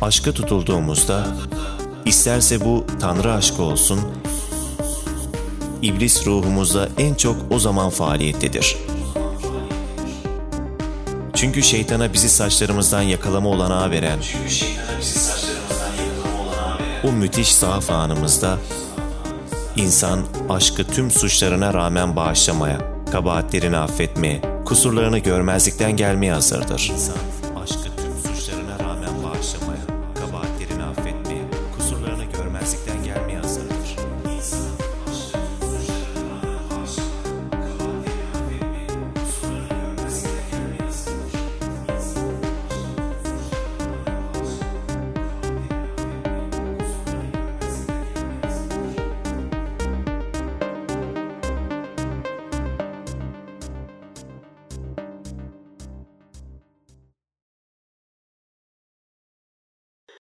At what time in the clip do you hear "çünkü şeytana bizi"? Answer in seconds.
11.34-12.28